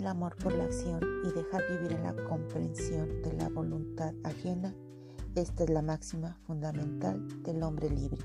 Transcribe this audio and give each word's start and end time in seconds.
el 0.00 0.06
amor 0.06 0.34
por 0.36 0.54
la 0.54 0.64
acción 0.64 1.00
y 1.24 1.32
dejar 1.32 1.62
vivir 1.70 1.92
en 1.92 2.04
la 2.04 2.14
comprensión 2.24 3.20
de 3.22 3.34
la 3.34 3.50
voluntad 3.50 4.14
ajena, 4.24 4.74
esta 5.34 5.64
es 5.64 5.70
la 5.70 5.82
máxima 5.82 6.38
fundamental 6.46 7.42
del 7.42 7.62
hombre 7.62 7.90
libre. 7.90 8.18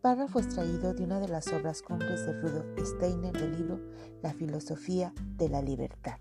Párrafo 0.00 0.38
extraído 0.38 0.94
de 0.94 1.02
una 1.02 1.18
de 1.18 1.26
las 1.26 1.48
obras 1.48 1.82
cumbres 1.82 2.24
de 2.24 2.40
Rudolf 2.40 2.66
Steiner 2.78 3.32
del 3.32 3.58
libro 3.58 3.80
La 4.22 4.32
filosofía 4.32 5.12
de 5.36 5.48
la 5.48 5.60
libertad. 5.60 6.18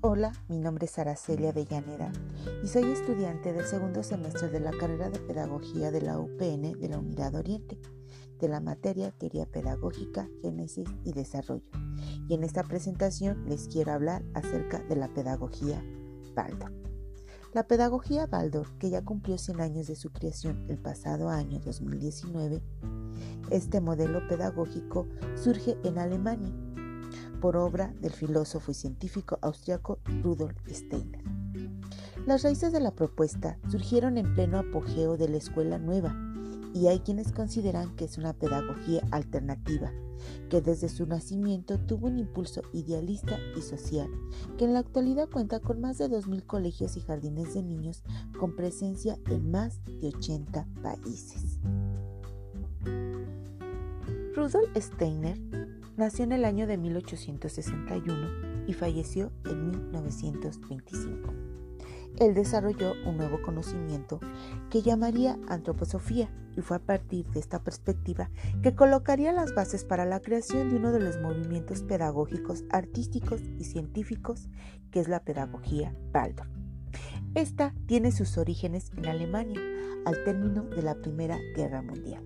Hola, 0.00 0.32
mi 0.48 0.58
nombre 0.58 0.86
es 0.86 0.96
Araceli 0.96 1.48
Avellaneda 1.48 2.12
y 2.62 2.68
soy 2.68 2.84
estudiante 2.84 3.52
del 3.52 3.64
segundo 3.64 4.04
semestre 4.04 4.48
de 4.48 4.60
la 4.60 4.70
carrera 4.70 5.10
de 5.10 5.18
Pedagogía 5.18 5.90
de 5.90 6.02
la 6.02 6.20
UPN 6.20 6.78
de 6.78 6.88
la 6.88 6.98
Unidad 6.98 7.34
Oriente, 7.34 7.80
de 8.40 8.48
la 8.48 8.60
materia 8.60 9.10
Teoría 9.10 9.46
Pedagógica, 9.46 10.28
Génesis 10.42 10.88
y 11.04 11.12
Desarrollo. 11.12 11.64
Y 12.28 12.34
en 12.34 12.44
esta 12.44 12.62
presentación 12.64 13.44
les 13.48 13.68
quiero 13.68 13.92
hablar 13.92 14.24
acerca 14.34 14.82
de 14.84 14.96
la 14.96 15.12
pedagogía 15.12 15.84
Baldor. 16.34 16.72
La 17.52 17.68
pedagogía 17.68 18.26
Baldor, 18.26 18.66
que 18.78 18.90
ya 18.90 19.04
cumplió 19.04 19.38
100 19.38 19.60
años 19.60 19.86
de 19.86 19.94
su 19.94 20.10
creación 20.10 20.66
el 20.68 20.78
pasado 20.78 21.28
año 21.28 21.60
2019, 21.60 22.62
este 23.50 23.80
modelo 23.80 24.26
pedagógico 24.26 25.06
surge 25.36 25.76
en 25.84 25.98
Alemania 25.98 26.52
por 27.40 27.56
obra 27.56 27.94
del 28.00 28.12
filósofo 28.12 28.72
y 28.72 28.74
científico 28.74 29.38
austriaco 29.42 29.98
Rudolf 30.22 30.56
Steiner. 30.66 31.22
Las 32.26 32.42
raíces 32.42 32.72
de 32.72 32.80
la 32.80 32.90
propuesta 32.90 33.58
surgieron 33.70 34.16
en 34.16 34.34
pleno 34.34 34.58
apogeo 34.58 35.16
de 35.16 35.28
la 35.28 35.36
escuela 35.36 35.78
nueva 35.78 36.16
y 36.74 36.88
hay 36.88 37.00
quienes 37.00 37.32
consideran 37.32 37.96
que 37.96 38.04
es 38.04 38.18
una 38.18 38.34
pedagogía 38.34 39.02
alternativa, 39.10 39.92
que 40.50 40.60
desde 40.60 40.88
su 40.88 41.06
nacimiento 41.06 41.78
tuvo 41.78 42.08
un 42.08 42.18
impulso 42.18 42.62
idealista 42.72 43.38
y 43.56 43.62
social, 43.62 44.10
que 44.58 44.64
en 44.64 44.74
la 44.74 44.80
actualidad 44.80 45.30
cuenta 45.30 45.60
con 45.60 45.80
más 45.80 45.96
de 45.98 46.10
2.000 46.10 46.44
colegios 46.44 46.96
y 46.96 47.00
jardines 47.00 47.54
de 47.54 47.62
niños 47.62 48.02
con 48.38 48.56
presencia 48.56 49.16
en 49.30 49.50
más 49.50 49.82
de 49.84 50.08
80 50.08 50.66
países. 50.82 51.60
Rudolf 54.34 54.76
Steiner 54.76 55.38
Nació 55.96 56.24
en 56.24 56.32
el 56.32 56.44
año 56.44 56.66
de 56.66 56.76
1861 56.76 58.66
y 58.66 58.72
falleció 58.72 59.30
en 59.44 59.70
1925. 59.70 61.43
Él 62.18 62.34
desarrolló 62.34 62.92
un 63.06 63.16
nuevo 63.16 63.42
conocimiento 63.42 64.20
que 64.70 64.82
llamaría 64.82 65.38
antroposofía 65.48 66.30
y 66.56 66.60
fue 66.60 66.76
a 66.76 66.80
partir 66.80 67.26
de 67.26 67.40
esta 67.40 67.62
perspectiva 67.62 68.30
que 68.62 68.74
colocaría 68.74 69.32
las 69.32 69.54
bases 69.54 69.84
para 69.84 70.04
la 70.04 70.20
creación 70.20 70.70
de 70.70 70.76
uno 70.76 70.92
de 70.92 71.00
los 71.00 71.20
movimientos 71.20 71.82
pedagógicos, 71.82 72.64
artísticos 72.70 73.40
y 73.58 73.64
científicos 73.64 74.48
que 74.90 75.00
es 75.00 75.08
la 75.08 75.24
pedagogía 75.24 75.94
Baldor. 76.12 76.48
Esta 77.34 77.74
tiene 77.86 78.12
sus 78.12 78.38
orígenes 78.38 78.92
en 78.96 79.06
Alemania 79.06 79.60
al 80.04 80.22
término 80.22 80.62
de 80.62 80.82
la 80.82 80.94
Primera 80.94 81.38
Guerra 81.56 81.82
Mundial. 81.82 82.22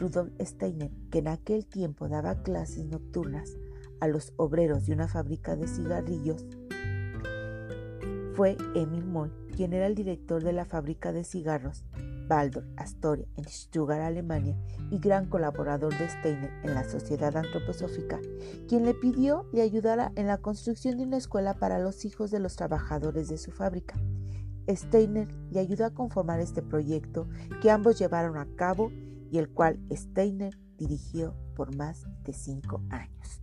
Rudolf 0.00 0.32
Steiner, 0.40 0.90
que 1.10 1.18
en 1.18 1.28
aquel 1.28 1.66
tiempo 1.66 2.08
daba 2.08 2.42
clases 2.42 2.84
nocturnas 2.86 3.56
a 4.00 4.08
los 4.08 4.32
obreros 4.36 4.86
de 4.86 4.94
una 4.94 5.06
fábrica 5.06 5.54
de 5.54 5.68
cigarrillos, 5.68 6.44
fue 8.34 8.56
Emil 8.74 9.04
Moll, 9.04 9.32
quien 9.56 9.72
era 9.72 9.86
el 9.86 9.94
director 9.94 10.42
de 10.42 10.52
la 10.52 10.64
fábrica 10.64 11.12
de 11.12 11.24
cigarros 11.24 11.84
Baldor 12.28 12.64
Astoria 12.76 13.26
en 13.36 13.44
Stuttgart, 13.44 14.00
Alemania, 14.00 14.56
y 14.90 14.98
gran 14.98 15.28
colaborador 15.28 15.96
de 15.98 16.08
Steiner 16.08 16.50
en 16.62 16.74
la 16.74 16.84
Sociedad 16.84 17.36
Antroposófica, 17.36 18.20
quien 18.68 18.84
le 18.84 18.94
pidió 18.94 19.46
le 19.52 19.62
ayudara 19.62 20.12
en 20.16 20.26
la 20.26 20.38
construcción 20.38 20.96
de 20.96 21.04
una 21.04 21.18
escuela 21.18 21.54
para 21.54 21.78
los 21.78 22.04
hijos 22.04 22.30
de 22.30 22.40
los 22.40 22.56
trabajadores 22.56 23.28
de 23.28 23.38
su 23.38 23.50
fábrica. 23.50 23.96
Steiner 24.68 25.28
le 25.50 25.60
ayudó 25.60 25.84
a 25.84 25.94
conformar 25.94 26.40
este 26.40 26.62
proyecto 26.62 27.28
que 27.60 27.70
ambos 27.70 27.98
llevaron 27.98 28.38
a 28.38 28.46
cabo 28.56 28.90
y 29.30 29.38
el 29.38 29.50
cual 29.50 29.80
Steiner 29.90 30.58
dirigió 30.78 31.34
por 31.54 31.76
más 31.76 32.04
de 32.24 32.32
cinco 32.32 32.82
años. 32.90 33.41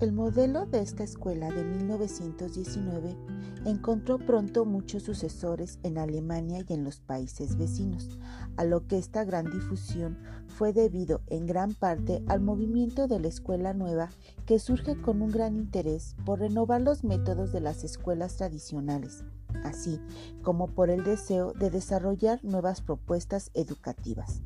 El 0.00 0.12
modelo 0.12 0.64
de 0.64 0.80
esta 0.80 1.02
escuela 1.02 1.50
de 1.50 1.64
1919 1.64 3.16
encontró 3.64 4.18
pronto 4.18 4.64
muchos 4.64 5.02
sucesores 5.02 5.80
en 5.82 5.98
Alemania 5.98 6.64
y 6.64 6.72
en 6.72 6.84
los 6.84 7.00
países 7.00 7.56
vecinos, 7.56 8.16
a 8.56 8.64
lo 8.64 8.86
que 8.86 8.96
esta 8.96 9.24
gran 9.24 9.50
difusión 9.50 10.16
fue 10.46 10.72
debido 10.72 11.22
en 11.26 11.46
gran 11.46 11.74
parte 11.74 12.22
al 12.28 12.40
movimiento 12.40 13.08
de 13.08 13.18
la 13.18 13.26
escuela 13.26 13.74
nueva 13.74 14.10
que 14.46 14.60
surge 14.60 14.94
con 15.02 15.20
un 15.20 15.32
gran 15.32 15.56
interés 15.56 16.14
por 16.24 16.38
renovar 16.38 16.80
los 16.80 17.02
métodos 17.02 17.50
de 17.50 17.58
las 17.58 17.82
escuelas 17.82 18.36
tradicionales, 18.36 19.24
así 19.64 20.00
como 20.42 20.68
por 20.68 20.90
el 20.90 21.02
deseo 21.02 21.54
de 21.54 21.70
desarrollar 21.70 22.38
nuevas 22.44 22.82
propuestas 22.82 23.50
educativas. 23.52 24.42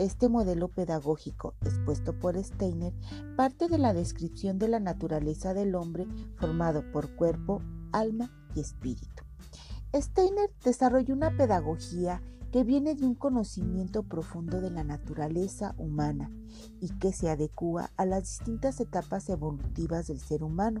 Este 0.00 0.30
modelo 0.30 0.68
pedagógico 0.68 1.52
expuesto 1.60 2.18
por 2.18 2.42
Steiner 2.42 2.94
parte 3.36 3.68
de 3.68 3.76
la 3.76 3.92
descripción 3.92 4.58
de 4.58 4.66
la 4.66 4.80
naturaleza 4.80 5.52
del 5.52 5.74
hombre 5.74 6.06
formado 6.36 6.90
por 6.90 7.14
cuerpo, 7.16 7.60
alma 7.92 8.32
y 8.54 8.60
espíritu. 8.60 9.24
Steiner 9.94 10.50
desarrolló 10.64 11.12
una 11.12 11.36
pedagogía 11.36 12.22
que 12.50 12.64
viene 12.64 12.94
de 12.94 13.06
un 13.06 13.14
conocimiento 13.14 14.02
profundo 14.02 14.60
de 14.60 14.70
la 14.70 14.82
naturaleza 14.82 15.74
humana 15.78 16.30
y 16.80 16.88
que 16.98 17.12
se 17.12 17.30
adecua 17.30 17.92
a 17.96 18.04
las 18.04 18.22
distintas 18.22 18.80
etapas 18.80 19.28
evolutivas 19.28 20.08
del 20.08 20.18
ser 20.18 20.42
humano, 20.42 20.80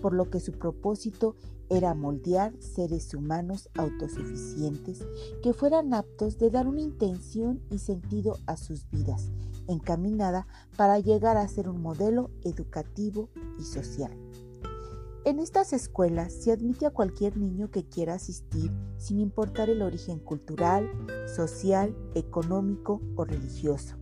por 0.00 0.14
lo 0.14 0.30
que 0.30 0.40
su 0.40 0.52
propósito 0.52 1.36
era 1.68 1.94
moldear 1.94 2.52
seres 2.60 3.14
humanos 3.14 3.68
autosuficientes 3.76 5.04
que 5.42 5.52
fueran 5.52 5.94
aptos 5.94 6.38
de 6.38 6.50
dar 6.50 6.68
una 6.68 6.82
intención 6.82 7.62
y 7.70 7.78
sentido 7.78 8.38
a 8.46 8.56
sus 8.56 8.88
vidas, 8.90 9.30
encaminada 9.66 10.46
para 10.76 10.98
llegar 10.98 11.36
a 11.36 11.48
ser 11.48 11.68
un 11.68 11.80
modelo 11.80 12.30
educativo 12.44 13.30
y 13.58 13.64
social. 13.64 14.21
En 15.24 15.38
estas 15.38 15.72
escuelas 15.72 16.32
se 16.32 16.50
admite 16.50 16.84
a 16.84 16.90
cualquier 16.90 17.36
niño 17.36 17.70
que 17.70 17.86
quiera 17.86 18.14
asistir 18.14 18.72
sin 18.98 19.20
importar 19.20 19.70
el 19.70 19.80
origen 19.82 20.18
cultural, 20.18 20.90
social, 21.32 21.96
económico 22.16 23.00
o 23.14 23.24
religioso. 23.24 23.96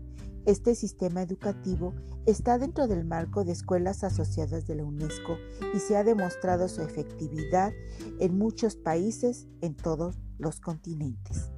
Este 0.46 0.74
sistema 0.74 1.20
educativo 1.20 1.92
está 2.24 2.56
dentro 2.56 2.88
del 2.88 3.04
marco 3.04 3.44
de 3.44 3.52
escuelas 3.52 4.02
asociadas 4.02 4.66
de 4.66 4.76
la 4.76 4.84
UNESCO 4.84 5.36
y 5.74 5.78
se 5.78 5.98
ha 5.98 6.04
demostrado 6.04 6.68
su 6.68 6.80
efectividad 6.80 7.74
en 8.18 8.38
muchos 8.38 8.76
países 8.76 9.46
en 9.60 9.76
todos 9.76 10.18
los 10.38 10.58
continentes. 10.58 11.50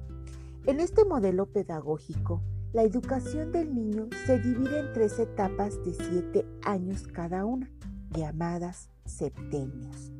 En 0.65 0.81
este 0.81 1.05
modelo 1.05 1.45
pedagógico, 1.45 2.43
la 2.73 2.83
educación 2.83 3.53
del 3.53 3.73
niño 3.73 4.09
se 4.25 4.39
divide 4.39 4.79
en 4.79 4.91
tres 4.91 5.19
etapas 5.19 5.81
de 5.85 5.93
siete 5.93 6.45
años 6.65 7.07
cada 7.07 7.45
una, 7.45 7.71
llamadas 8.13 8.89
septenios. 9.05 10.11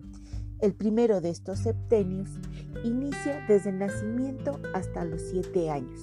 El 0.59 0.73
primero 0.73 1.21
de 1.21 1.29
estos 1.29 1.59
septenios 1.59 2.29
inicia 2.83 3.45
desde 3.47 3.69
el 3.69 3.79
nacimiento 3.79 4.59
hasta 4.73 5.05
los 5.05 5.21
siete 5.21 5.69
años 5.69 6.01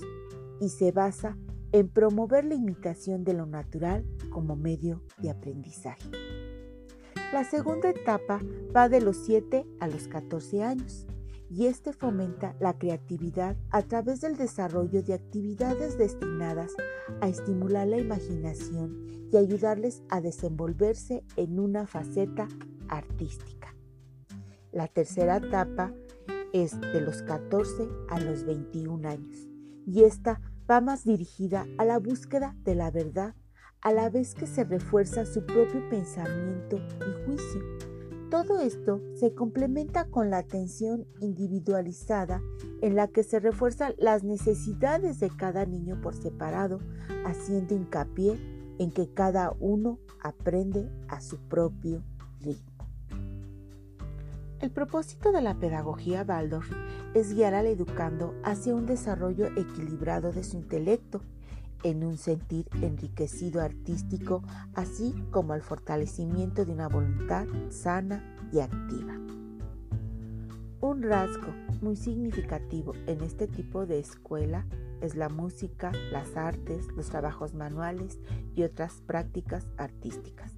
y 0.60 0.68
se 0.68 0.92
basa 0.92 1.36
en 1.72 1.88
promover 1.88 2.44
la 2.44 2.54
imitación 2.54 3.24
de 3.24 3.34
lo 3.34 3.46
natural 3.46 4.04
como 4.30 4.56
medio 4.56 5.02
de 5.18 5.30
aprendizaje. 5.30 6.10
La 7.32 7.44
segunda 7.44 7.90
etapa 7.90 8.40
va 8.74 8.88
de 8.88 9.00
los 9.00 9.16
7 9.18 9.64
a 9.78 9.86
los 9.86 10.08
14 10.08 10.64
años 10.64 11.06
y 11.50 11.66
este 11.66 11.92
fomenta 11.92 12.54
la 12.60 12.78
creatividad 12.78 13.56
a 13.70 13.82
través 13.82 14.20
del 14.20 14.36
desarrollo 14.36 15.02
de 15.02 15.14
actividades 15.14 15.98
destinadas 15.98 16.70
a 17.20 17.28
estimular 17.28 17.88
la 17.88 17.98
imaginación 17.98 19.04
y 19.32 19.36
ayudarles 19.36 20.02
a 20.08 20.20
desenvolverse 20.20 21.24
en 21.36 21.58
una 21.58 21.88
faceta 21.88 22.46
artística. 22.88 23.74
La 24.70 24.86
tercera 24.86 25.38
etapa 25.38 25.92
es 26.52 26.80
de 26.80 27.00
los 27.00 27.22
14 27.22 27.88
a 28.08 28.20
los 28.20 28.44
21 28.44 29.08
años 29.08 29.48
y 29.86 30.04
esta 30.04 30.40
va 30.70 30.80
más 30.80 31.04
dirigida 31.04 31.66
a 31.78 31.84
la 31.84 31.98
búsqueda 31.98 32.56
de 32.62 32.76
la 32.76 32.92
verdad 32.92 33.34
a 33.82 33.92
la 33.92 34.10
vez 34.10 34.34
que 34.34 34.46
se 34.46 34.62
refuerza 34.62 35.24
su 35.24 35.44
propio 35.44 35.88
pensamiento 35.88 36.76
y 36.76 37.24
juicio 37.24 37.99
todo 38.30 38.60
esto 38.60 39.00
se 39.14 39.34
complementa 39.34 40.04
con 40.04 40.30
la 40.30 40.38
atención 40.38 41.04
individualizada 41.20 42.40
en 42.80 42.94
la 42.94 43.08
que 43.08 43.24
se 43.24 43.40
refuerzan 43.40 43.94
las 43.98 44.22
necesidades 44.22 45.18
de 45.18 45.30
cada 45.30 45.66
niño 45.66 46.00
por 46.00 46.14
separado, 46.14 46.78
haciendo 47.26 47.74
hincapié 47.74 48.38
en 48.78 48.92
que 48.92 49.12
cada 49.12 49.52
uno 49.58 49.98
aprende 50.22 50.88
a 51.08 51.20
su 51.20 51.38
propio 51.48 52.04
ritmo. 52.40 52.70
El 54.60 54.70
propósito 54.70 55.32
de 55.32 55.42
la 55.42 55.58
pedagogía 55.58 56.24
Waldorf 56.26 56.70
es 57.14 57.34
guiar 57.34 57.54
al 57.54 57.66
educando 57.66 58.34
hacia 58.44 58.74
un 58.74 58.86
desarrollo 58.86 59.46
equilibrado 59.56 60.32
de 60.32 60.44
su 60.44 60.56
intelecto, 60.56 61.22
en 61.82 62.04
un 62.04 62.16
sentir 62.16 62.66
enriquecido 62.80 63.60
artístico, 63.60 64.42
así 64.74 65.14
como 65.30 65.52
al 65.52 65.62
fortalecimiento 65.62 66.64
de 66.64 66.72
una 66.72 66.88
voluntad 66.88 67.46
sana 67.70 68.36
y 68.52 68.60
activa. 68.60 69.18
Un 70.80 71.02
rasgo 71.02 71.52
muy 71.82 71.96
significativo 71.96 72.94
en 73.06 73.22
este 73.22 73.46
tipo 73.46 73.86
de 73.86 73.98
escuela 73.98 74.66
es 75.00 75.14
la 75.14 75.28
música, 75.28 75.92
las 76.10 76.36
artes, 76.36 76.86
los 76.96 77.08
trabajos 77.10 77.54
manuales 77.54 78.18
y 78.54 78.62
otras 78.62 79.02
prácticas 79.06 79.66
artísticas. 79.76 80.54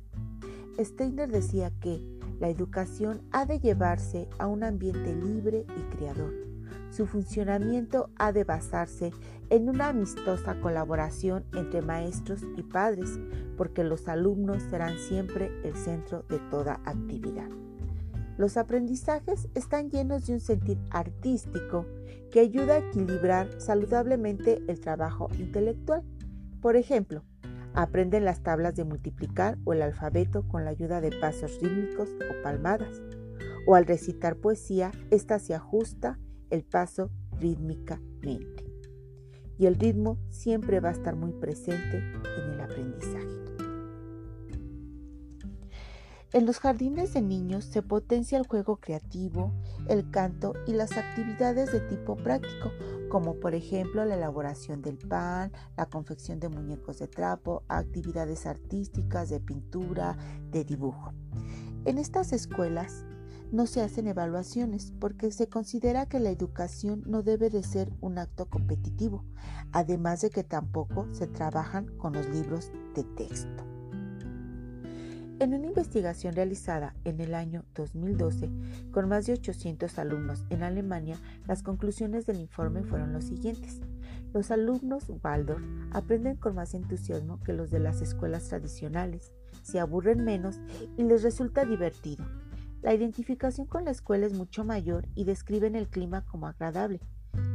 Steiner 0.79 1.31
decía 1.31 1.71
que 1.81 2.01
la 2.41 2.49
educación 2.49 3.23
ha 3.31 3.47
de 3.47 3.61
llevarse 3.61 4.29
a 4.39 4.47
un 4.47 4.65
ambiente 4.65 5.15
libre 5.15 5.65
y 5.77 5.97
creador. 5.97 6.52
Su 6.93 7.07
funcionamiento 7.07 8.11
ha 8.17 8.33
de 8.33 8.45
basarse 8.45 9.13
en 9.49 9.71
una 9.71 9.89
amistosa 9.89 10.61
colaboración 10.61 11.47
entre 11.55 11.81
maestros 11.81 12.43
y 12.55 12.63
padres, 12.63 13.19
porque 13.57 13.83
los 13.83 14.09
alumnos 14.09 14.63
serán 14.65 14.99
siempre 14.99 15.51
el 15.65 15.75
centro 15.75 16.27
de 16.29 16.39
toda 16.51 16.83
actividad. 16.85 17.49
Los 18.37 18.59
aprendizajes 18.59 19.49
están 19.55 19.89
llenos 19.89 20.27
de 20.27 20.35
un 20.35 20.41
sentir 20.41 20.79
artístico 20.91 21.87
que 22.31 22.41
ayuda 22.41 22.75
a 22.75 22.79
equilibrar 22.79 23.49
saludablemente 23.59 24.63
el 24.69 24.79
trabajo 24.79 25.31
intelectual. 25.39 26.03
Por 26.61 26.77
ejemplo, 26.77 27.25
aprenden 27.73 28.27
las 28.27 28.43
tablas 28.43 28.75
de 28.75 28.85
multiplicar 28.85 29.57
o 29.65 29.73
el 29.73 29.81
alfabeto 29.81 30.47
con 30.47 30.67
la 30.67 30.73
ayuda 30.73 31.01
de 31.01 31.11
pasos 31.11 31.59
rítmicos 31.63 32.11
o 32.11 32.43
palmadas. 32.43 33.01
O 33.67 33.77
al 33.77 33.87
recitar 33.87 34.37
poesía, 34.37 34.93
ésta 35.11 35.39
se 35.39 35.55
ajusta 35.55 36.19
el 36.53 36.65
paso 36.65 37.11
rítmicamente. 37.41 38.71
Y 39.59 39.67
el 39.67 39.77
ritmo 39.77 40.19
siempre 40.29 40.81
va 40.81 40.91
a 40.91 40.93
estar 40.93 41.17
muy 41.17 41.33
presente 41.33 41.97
en 41.97 42.53
el 42.53 42.61
aprendizaje. 42.61 43.43
En 46.35 46.47
los 46.47 46.61
jardines 46.61 47.13
de 47.13 47.21
niños 47.21 47.65
se 47.65 47.83
potencia 47.83 48.39
el 48.39 48.47
juego 48.47 48.77
creativo, 48.77 49.53
el 49.89 50.11
canto 50.11 50.55
y 50.67 50.73
las 50.73 50.93
actividades 50.93 51.73
de 51.73 51.81
tipo 51.81 52.17
práctico, 52.17 52.71
como 53.11 53.39
por 53.39 53.55
ejemplo 53.55 54.05
la 54.05 54.15
elaboración 54.15 54.81
del 54.81 54.97
pan, 54.97 55.53
la 55.77 55.87
confección 55.87 56.41
de 56.41 56.49
muñecos 56.49 56.99
de 56.99 57.09
trapo, 57.09 57.65
actividades 57.69 58.47
artísticas 58.47 59.29
de 59.29 59.41
pintura, 59.41 60.17
de 60.51 60.65
dibujo. 60.65 61.13
En 61.85 61.99
estas 61.99 62.33
escuelas 62.33 63.05
no 63.53 63.67
se 63.67 63.83
hacen 63.83 64.09
evaluaciones 64.09 64.95
porque 64.99 65.31
se 65.31 65.49
considera 65.49 66.07
que 66.07 66.19
la 66.19 66.31
educación 66.31 67.03
no 67.07 67.23
debe 67.23 67.51
de 67.51 67.63
ser 67.63 67.93
un 68.01 68.19
acto 68.19 68.47
competitivo, 68.47 69.25
además 69.73 70.23
de 70.23 70.31
que 70.31 70.43
tampoco 70.43 71.07
se 71.13 71.27
trabajan 71.27 71.87
con 71.99 72.15
los 72.15 72.29
libros 72.31 72.73
de 72.95 73.05
texto. 73.05 73.65
En 75.39 75.55
una 75.55 75.67
investigación 75.67 76.35
realizada 76.35 76.95
en 77.05 77.21
el 77.21 77.35
año 77.35 77.65
2012 77.75 78.49
con 78.91 79.09
más 79.09 79.27
de 79.27 79.35
800 79.35 79.99
alumnos 79.99 80.47
en 80.49 80.63
Alemania, 80.63 81.21
las 81.47 81.63
conclusiones 81.63 82.27
del 82.27 82.41
informe 82.41 82.85
fueron 82.85 83.13
los 83.13 83.25
siguientes. 83.25 83.81
Los 84.33 84.51
alumnos 84.51 85.11
Waldorf 85.23 85.63
aprenden 85.91 86.37
con 86.37 86.55
más 86.55 86.73
entusiasmo 86.73 87.41
que 87.41 87.53
los 87.53 87.71
de 87.71 87.81
las 87.81 88.01
escuelas 88.01 88.49
tradicionales, 88.49 89.33
se 89.63 89.79
aburren 89.79 90.25
menos 90.25 90.59
y 90.97 91.03
les 91.03 91.23
resulta 91.23 91.65
divertido. 91.65 92.25
La 92.83 92.93
identificación 92.93 93.69
con 93.69 93.85
la 93.85 93.93
escuela 93.93 94.27
es 94.27 94.35
mucho 94.35 94.65
mayor 94.65 95.07
y 95.15 95.23
describen 95.23 95.77
el 95.77 95.89
clima 95.89 96.25
como 96.25 96.49
agradable. 96.49 97.01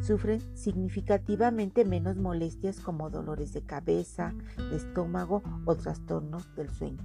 Sufren 0.02 0.40
significativamente 0.56 1.84
menos 1.84 2.16
molestias 2.16 2.80
como 2.80 3.10
dolores 3.10 3.52
de 3.52 3.62
cabeza, 3.62 4.34
de 4.56 4.78
estómago 4.78 5.44
o 5.66 5.76
trastornos 5.76 6.56
del 6.56 6.70
sueño. 6.70 7.04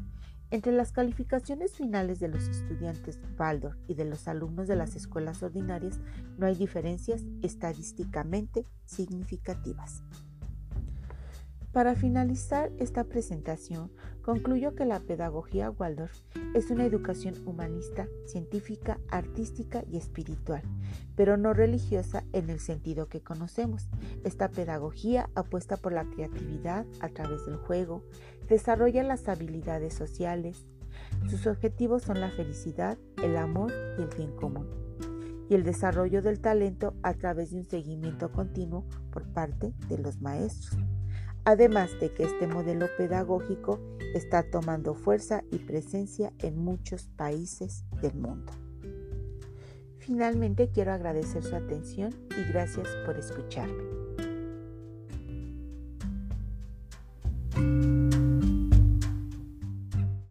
Entre 0.52 0.70
las 0.70 0.92
calificaciones 0.92 1.74
finales 1.74 2.20
de 2.20 2.28
los 2.28 2.46
estudiantes 2.46 3.18
Waldorf 3.36 3.76
y 3.88 3.94
de 3.94 4.04
los 4.04 4.28
alumnos 4.28 4.68
de 4.68 4.76
las 4.76 4.94
escuelas 4.94 5.42
ordinarias 5.42 5.98
no 6.38 6.46
hay 6.46 6.54
diferencias 6.54 7.24
estadísticamente 7.42 8.66
significativas. 8.84 10.04
Para 11.72 11.94
finalizar 11.94 12.70
esta 12.78 13.04
presentación, 13.04 13.90
concluyo 14.22 14.74
que 14.74 14.84
la 14.84 15.00
pedagogía 15.00 15.70
Waldorf 15.70 16.22
es 16.54 16.70
una 16.70 16.84
educación 16.86 17.34
humanista, 17.46 18.06
científica, 18.26 18.98
artística 19.08 19.84
y 19.90 19.96
espiritual, 19.96 20.62
pero 21.16 21.36
no 21.36 21.52
religiosa 21.52 22.24
en 22.32 22.48
el 22.48 22.60
sentido 22.60 23.08
que 23.08 23.20
conocemos. 23.20 23.88
Esta 24.24 24.48
pedagogía 24.48 25.28
apuesta 25.34 25.76
por 25.76 25.92
la 25.92 26.04
creatividad 26.04 26.86
a 27.00 27.08
través 27.08 27.44
del 27.46 27.56
juego, 27.56 28.04
desarrolla 28.48 29.02
las 29.02 29.28
habilidades 29.28 29.94
sociales. 29.94 30.66
Sus 31.28 31.46
objetivos 31.46 32.02
son 32.02 32.20
la 32.20 32.30
felicidad, 32.30 32.98
el 33.22 33.36
amor 33.36 33.72
y 33.98 34.02
el 34.02 34.08
bien 34.16 34.34
común, 34.36 34.68
y 35.48 35.54
el 35.54 35.64
desarrollo 35.64 36.22
del 36.22 36.40
talento 36.40 36.94
a 37.02 37.14
través 37.14 37.50
de 37.50 37.58
un 37.58 37.64
seguimiento 37.64 38.30
continuo 38.30 38.86
por 39.10 39.24
parte 39.32 39.74
de 39.88 39.98
los 39.98 40.20
maestros 40.20 40.78
además 41.44 41.98
de 42.00 42.12
que 42.12 42.24
este 42.24 42.46
modelo 42.46 42.86
pedagógico 42.96 43.80
está 44.14 44.42
tomando 44.50 44.94
fuerza 44.94 45.42
y 45.50 45.58
presencia 45.58 46.32
en 46.38 46.58
muchos 46.58 47.08
países 47.16 47.84
del 48.00 48.14
mundo. 48.14 48.52
Finalmente 49.98 50.70
quiero 50.72 50.92
agradecer 50.92 51.42
su 51.42 51.54
atención 51.54 52.12
y 52.36 52.52
gracias 52.52 52.88
por 53.06 53.16
escucharme. 53.16 54.02